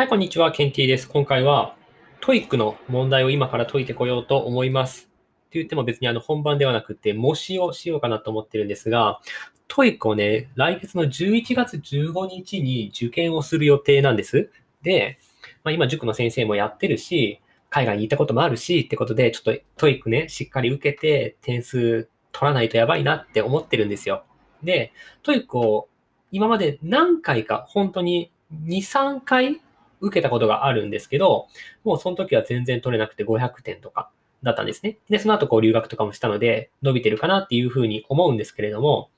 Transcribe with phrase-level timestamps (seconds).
[0.00, 0.50] はい、こんにちは。
[0.50, 1.06] ケンティーです。
[1.06, 1.76] 今回は、
[2.22, 5.02] TOEICの問題を今から解いてこようと思います。
[5.02, 9.20] って言っても別にあの本番ではなくて、模試をしようかなと思ってるんですが、
[9.68, 14.50] TOEICをね、来月の11月15日に受験をする予定なんです。
[14.80, 15.18] で、
[15.64, 24.24] まあ、今塾の先生もやってるし、海外に行ったこともあるし、ってことで、ちょっと TOEICね、しっかり受けて点数取らないとやばいなって思ってるんですよ。
[24.62, 25.88] で、TOEICを
[26.32, 28.32] 今まで何回か、本当に
[28.64, 29.60] 2、3回
[30.00, 31.48] 受けたことがあるんですけど、
[31.84, 34.10] もうその時は全然取れなくて500点とか
[34.42, 34.98] だったんですね。
[35.08, 39.10] で、その後こう留学とかもしたので、伸びてるかなっていうふうに思うんですけれども、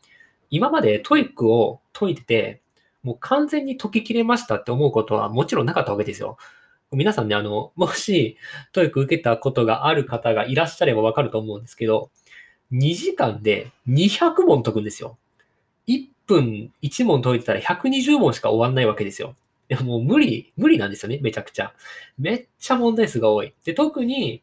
[0.50, 2.60] 今まで TOEICを解いてて、
[3.02, 6.36] もう完全に解ききれましたって思うことはもちろんなかったわけですよ。
[6.92, 8.36] 皆さんね、あの、もし
[8.72, 12.10] TOEIC受けたことがある方がいらっしゃればわかると思うんですけど、
[12.72, 15.16] 2時間で200問解くんですよ。
[15.86, 19.34] 1分1問解いてたら120問しか終わんないわけですよ。
[19.72, 21.72] でももう無理、無理なんですよね、めちゃくちゃ。
[22.18, 23.54] めっちゃ問題数が多い。
[23.64, 24.42] で、特に、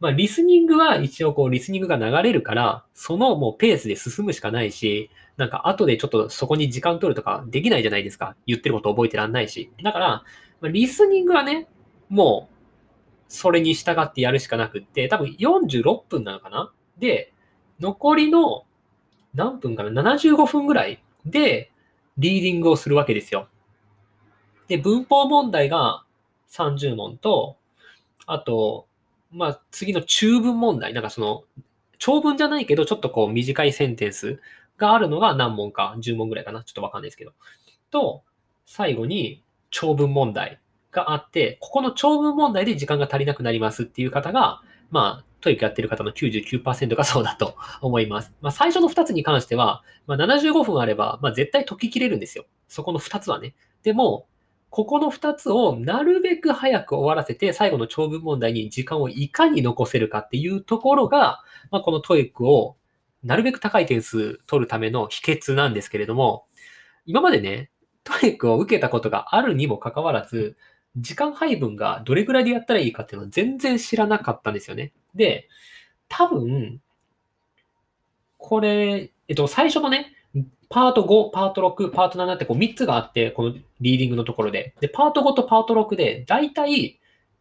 [0.00, 8.36] まあ、リスニングは一応こう、リスニングが流れるから、そのもうペースで進むしかないし、なんか後でちょっとそこに時間取るとかできないじゃないですか。
[8.46, 9.70] 言ってること覚えてらんないし。
[9.82, 10.08] だから、
[10.60, 11.68] まあ、リスニングはね、
[12.10, 12.54] もう、
[13.28, 16.70] それに従ってやるしかなくって、多分46分なのかな？
[16.98, 17.32] で、
[17.80, 18.66] 残りの
[19.32, 21.72] 何分かな ?75 分ぐらいで
[22.18, 23.48] リーディングをするわけですよ。
[24.68, 26.04] で、文法問題が
[26.50, 27.56] 30問と、
[28.26, 28.86] あと、
[29.30, 31.44] まあ、次の中文問題、なんかその、
[31.98, 34.40] 長文じゃないけど、ちょっとこう短いセンテンス
[34.76, 36.62] があるのが何問か、10問ぐらいかな。
[36.62, 37.32] ちょっとわかんないですけど。
[37.90, 38.22] と、
[38.66, 48.34] 最後に長文問題があって、ここの長文問題で時間が足りなくなりますっていう方が、まあ、 TOEICやってる方の99%がそうだと 思います。
[48.40, 52.46] まあ、最初の2つに関しては、まあ、75分あれば、まあ、絶対解ききれるんですよ。
[52.68, 53.54] そこの2つはね。
[53.82, 54.26] でも、
[54.76, 62.76] ここの2つをなるべく早く終わらせて、最後の長文問題に時間をいかに残せるかっていうところが、まあ、この TOEICを
[63.22, 66.44] なるべく高い点数取るための秘訣なんですけれども、
[67.06, 67.70] 今までね、
[68.04, 70.58] TOEICを受けたことがあるにもかかわらず、
[70.98, 74.92] 時間配分がどれぐらいでやったらいいかっていうのは全然知らなかったんですよね。
[75.14, 75.48] で、
[76.08, 76.82] 多分、
[78.36, 80.15] これ、えっと、最初のね、
[80.68, 84.74] パート5、パート6、パート7ってこう3つがあって、このリーディングのところで。
[84.80, 86.98] で、パート5とパート6で、だいたい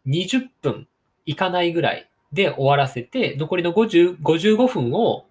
[0.07, 0.87] 20分
[1.25, 5.25] いかないぐらいで終わらせて、残りの50 55分を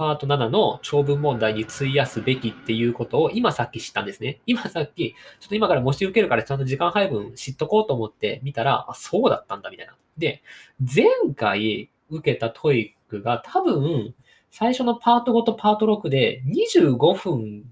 [0.00, 4.40] パート7の長文問題に費やすべきっていうことを今さっき知ったんですね。
[4.46, 9.94] 今さっき、ちょっと今から模試受けるからちゃんと時間配分知っとこうと思って見たら、あ、そうだったんだみたいな。
[10.16, 10.42] で、
[10.80, 14.14] 前回受けた TOEICが多分、
[14.50, 17.64] 最初のパート5とパート6で25分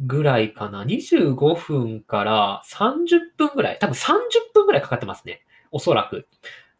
[0.00, 0.84] ぐらいかな。
[0.84, 3.78] 25分から30分ぐらい。
[3.78, 4.16] 多分30
[4.54, 5.42] 分ぐらいかかってますね。
[5.70, 6.26] おそらく。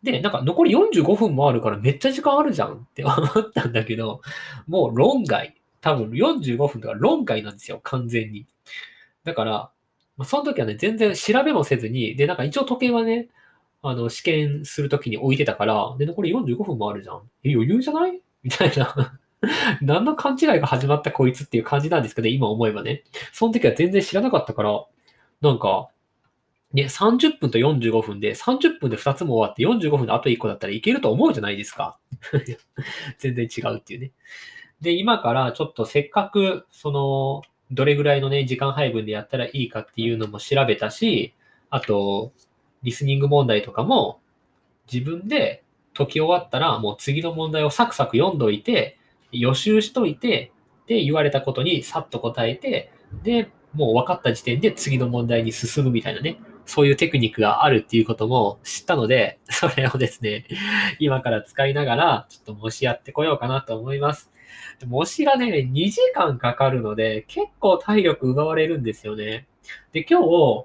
[0.02, 4.22] で、なんか残り45分もあるからめっちゃ時間あるじゃんって思ったんだけど、
[4.66, 5.54] もう論外。
[5.82, 7.80] 多分45分とか論外なんですよ。
[7.82, 8.46] 完全に。
[9.24, 9.70] だから、
[10.24, 13.28] その時はね、全然調べもせずに、で、なんか一応時計はね、
[13.82, 17.22] あの、試験するときに置いてたから、で、残り45分もあるじゃん。
[17.44, 18.20] え、余裕じゃない？
[18.42, 19.18] みたいな
[19.80, 23.04] 何の勘違いが始まったこいつっていう感じなんですけど、今思えばね。
[23.32, 24.84] その時は全然知らなかったから、
[25.40, 25.88] なんか、
[26.72, 31.98] ね、30分と45分で、30分で2つも終わって45分であと1個だったらいけると思うじゃないですか。
[33.18, 34.12] 全然違うっていうね。
[34.80, 41.34] で、今からちょっとせっかく、その、どれぐらいのね、時間配分でやったらいいかっていうのも調べたし、
[41.70, 42.32] あと、
[42.82, 44.20] リスニング問題とかも
[44.90, 45.62] 自分で
[46.00, 48.98] 解き終わったら、もう次の問題をサクサク読んどいて、
[49.32, 50.52] 予習しといて、
[50.86, 60.46] で、言われたことにさっと答えて、で、もう分かった時点で次の問題に進むみたいなね、そういうテクニックがあるっていうことも知ったので、 それをですね、
[60.98, 64.32] 今から使いながら、ちょっと模試やってこようかなと思います。
[64.86, 69.46] 模試がね、2時間かかるので、結構体力奪われるんですよね。
[69.92, 70.64] で、今日、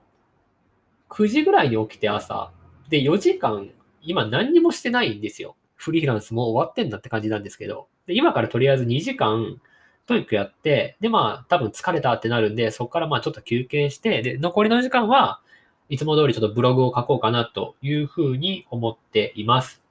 [1.10, 2.52] 9時ぐらいに起きて朝、
[2.90, 3.70] で、4時間
[4.06, 5.56] 今何にもしてないんですよ。
[5.75, 7.88] フリーランスも終わってんだって感じなんですけど。
[8.07, 9.60] で今からとりあえず2時間
[10.06, 15.42] TOEICやって、で、まあ、多分疲れたってなるんで、そこからまあちょっと休憩して、で、残りの時間は
[15.90, 19.81] いつも通りちょっとブログを書こうかなというふうに思っています。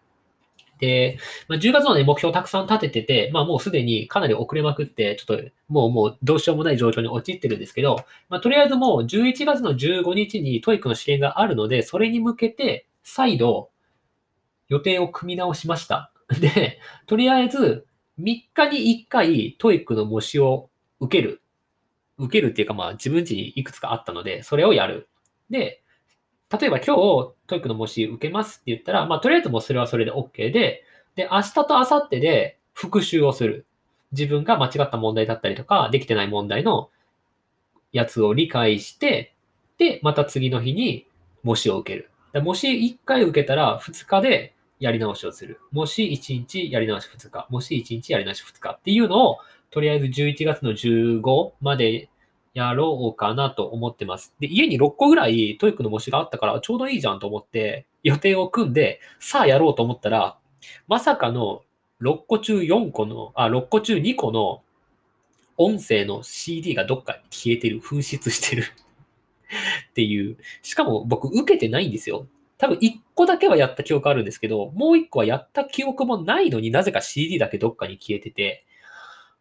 [0.78, 1.18] で、
[1.48, 13.70] まあ、10月のね、目標たくさん立ててて、まあもうすでにかなり遅れまくって、ちょっともうもうどうしようもない状況に陥ってるんですけど、まあとりあえずもう11月の15日に TOEICの試験があるので、それに向けて再度
[14.74, 16.10] 予定を組み直しました。
[16.40, 17.86] で、とりあえず、
[18.18, 20.68] 3日に1回 TOEICの模試を
[20.98, 21.40] 受ける。
[22.18, 25.08] 受けるっていうかまあ自分家にいくつかあったので、それをやる。
[25.48, 25.82] で、
[26.50, 30.84] 例えば今日、 TOEICの模試受けますって言ったら、まあ、とりあえずもうそれはそれで OK で、
[31.14, 33.66] で、明日と明後日で復習をする。
[34.12, 36.90] 自分が間違った問題だったりとか、できてない問題の
[37.92, 39.34] やつを理解して、
[39.78, 41.06] で、また次の日に
[41.42, 42.10] 模試を受ける。
[42.42, 44.53] 模試1回受けたら2日で
[44.84, 45.60] やり直しをする。
[45.72, 47.46] 模試1日やり直し2日。
[47.48, 49.38] 模試1日やり直し2日っていうのを、
[49.70, 52.10] とりあえず11月の15まで
[52.52, 54.34] やろうかなと思ってます。
[54.40, 60.36] で、家に6個ぐらい TOEICの模試があったからちょうどいいじゃんと思って予定を組んで、さあやろうと思ったら、
[60.86, 61.62] まさかの
[62.02, 64.62] 6個中4個の、あ、6個中2個の
[65.56, 68.64] 音声の CD がどっかに消えてる、紛失してる
[69.90, 70.36] っていう。
[70.60, 72.26] しかも僕受けてないんですよ。
[72.58, 78.64] 多分1個だけはやった記憶あるんですけど、もう1個はやった記憶もないのになぜか CD だけどっかに消えてて、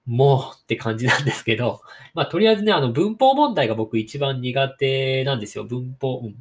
[0.05, 1.81] もうって感じなんですけど、
[2.13, 5.63] まあとりあえずね、あの文法問題が僕一番苦手なんですよ。
[5.63, 6.21] 文法。
[6.23, 6.35] うん。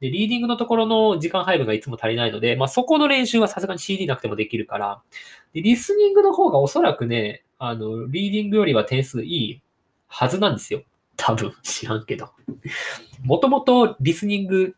[0.00, 5.02] で、リーディングのところの時間配分がいつも足りないので、まあそこの練習はさすがに CD なくてもできるから、
[5.52, 9.62] で、リスニングの方がおそらくね、あの、リーディングよりは点数いい
[10.08, 10.82] はずなんですよ。
[11.16, 12.30] 多分、知らんけど。
[13.24, 14.74] もともとリスニング、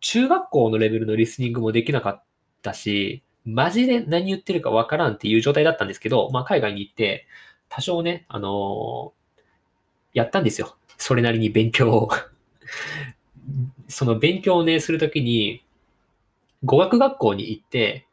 [0.00, 2.24] 中学校のレベルのリスニングもできなかっ
[2.62, 7.26] たし、マジで何言ってるかわからんっていう状態だったんですけど、まあ海外に行って、
[7.68, 10.76] 多少ね、あのー、やったんですよ。
[10.96, 12.10] それなりに勉強を
[13.88, 15.64] その勉強をね、するときに、
[16.64, 18.06] 語学学校に行って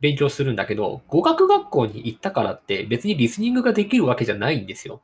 [0.00, 5.00] 勉強するんだけど、語学学校に行ったからって別にリスニングができるわけじゃないんですよ。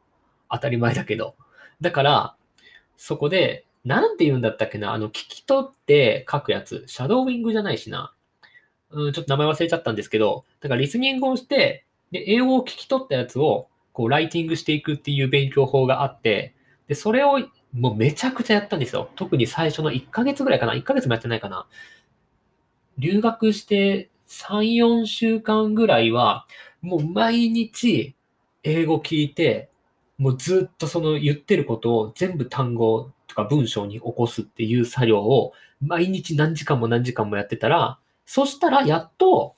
[0.50, 1.34] 当たり前だけど。
[1.80, 2.36] だから、
[2.96, 6.84] そこで、なんて言うんだったっけな、あの、聞き取って書くやつ。
[6.86, 8.14] シャドーウィングじゃないしな。
[8.90, 16.54] うん、ちょっと名前忘れちゃったんですけど、だからリスニングをして、で、英語を聞き取ったやつをこう、ライティングしていくっていう勉強法があって、
[16.88, 17.40] で、それを
[17.72, 19.10] もうめちゃくちゃやったんですよ。
[19.16, 21.66] 特に最初の1ヶ月ぐらいかな？1ヶ月もやってないかな？
[22.98, 26.46] 留学して3、4週間ぐらいは、
[26.80, 28.14] もう毎日
[28.62, 29.70] 英語聞いて、
[30.18, 39.54] もうずっとその言ってることを全部単語とか文章に起こすっていう作業を毎日何時間も何時間もやってたら、そしたらやっと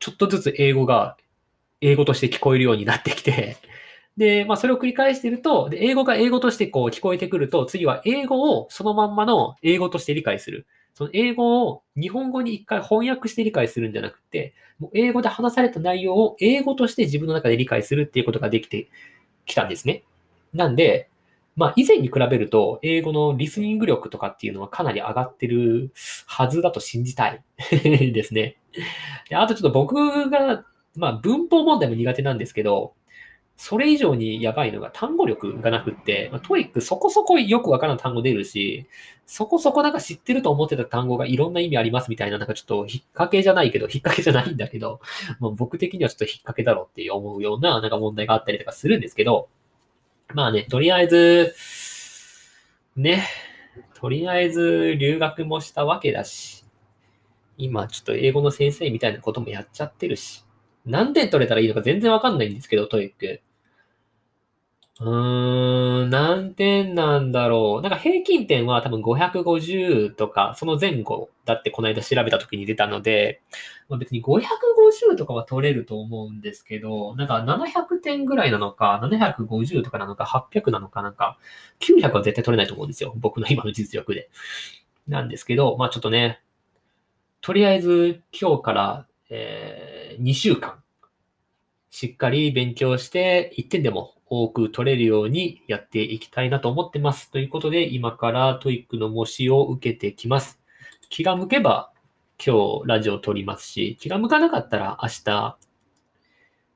[0.00, 1.16] ちょっとずつ英語が
[1.80, 3.58] 英語として聞こえるようになってきて、
[4.16, 10.66] で、まあそれを繰り返していると、で英語が英語としてこう聞こえてくると、次は英語をそのまんまの英語として理解する。
[10.94, 18.88] その英語を日本語に一回翻訳して理解するんじゃなくて、もう英語で話された内容を英語として自分の中で理解するっていうことができて
[19.44, 20.04] きたんですね。
[20.54, 21.10] なんで、
[21.56, 25.92] まあ以前に比べると英語のリスニング力とかっていうのはかなり上がってる
[26.26, 27.42] はずだと信じたい
[28.12, 28.58] ですね。
[29.28, 30.64] であとちょっと僕が
[30.96, 32.94] まあ文法問題も苦手なんですけど、
[33.56, 38.86] それ以上にやばいのが単語力がなくって、まあ、 TOEICそこそこよくわからん単語出るし、
[39.24, 45.00] そこそこなんか知ってると思ってた単語がいろんな意味ありますみたいな、なんかちょっと引っ掛けじゃないけど、引っ掛けじゃないんだけど、
[45.40, 49.48] まあ、僕的にはちょっと引っ掛けだろうって思うようななんか問題があったりとかするんですけど、
[50.34, 51.54] まあね、とりあえず、
[52.96, 53.26] ね、
[53.94, 56.64] とりあえず留学もしたわけだし、
[57.56, 60.44] 今ちょっと英語の先生みたいなこともやっちゃってるし、
[60.84, 63.40] 何点取れたらいいのか全然わかんないんですけど、 TOEIC。
[64.98, 67.82] うーん、何点なんだろう。
[67.82, 73.42] なんか平均点は多分550とか、その前後だってこの間調べた時に出たので、
[73.90, 81.38] まあ、別に550とかは取れると思うんですけど、なんか700点ぐらいなのか、750とかなのか、800なのか、なんか、
[81.78, 83.12] 900は絶対取れないと思うんですよ。
[83.16, 84.30] 僕の今の実力で。
[85.08, 86.40] なんですけど、まあちょっとね、
[87.40, 90.82] とりあえず今日から、えー2週間、
[91.90, 97.30] しっかり勉強して1点でも多く取れるようにやっていきたいなと思ってます。
[97.30, 100.60] ということで、今から TOEICの模試を受けてきます。
[101.08, 101.92] 気が向けば
[102.44, 105.56] 今日ラジオを撮りますし、気が向かなかったら明日、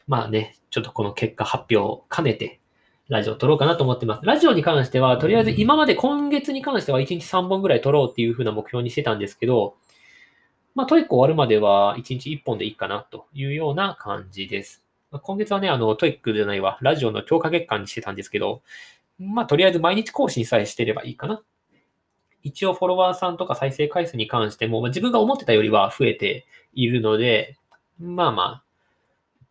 [0.07, 2.61] まあね、ちょっとこの結果発表を兼ねて、
[3.09, 4.25] ラジオを撮ろうかなと思ってます。
[4.25, 9.75] ラジオに関しては、とりあえず今まで今月に関しては1日3本ぐらい撮ろうっていう風な目標にしてたんですけど、
[10.75, 14.85] まあ、 TOEIC終わるまでは1日1本でいいかなというような感じです。
[15.19, 18.63] 今月はね、あの、 TOEICじゃないわ、ラジオの強化月間にしてたんですけど、
[19.19, 21.43] まあ、とりあえず毎日更新さえしてればいいかな。
[22.43, 27.59] 一応フォロワーさんとか再生回数に関しても、まあ、自分が思ってたよりは増えているので、
[27.99, 28.65] まあまあ、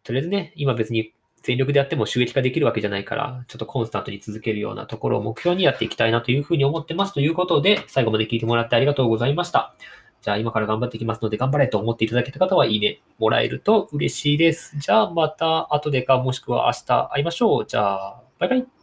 [0.04, 1.14] とりあえずね、今別に
[1.44, 7.14] 全力でやっても収益化できるわけじゃないから、ちょっとコンスタントに続けるようなところを目標にやっていきたいなというふうに思ってます。
[7.14, 9.76] ということで、最後まで聞いてもらってありがとうございました。
[10.22, 14.78] じゃあ今から頑張っていきますので、頑張れと思っていただけた方は、いいねもらえると嬉しいです。
[14.78, 17.66] じゃあまた後でか、もしくは明日会いましょう。
[17.66, 18.79] じゃあ、バイバイ。